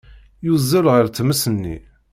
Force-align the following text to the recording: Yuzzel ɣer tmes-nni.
Yuzzel 0.45 0.85
ɣer 0.93 1.05
tmes-nni. 1.09 1.77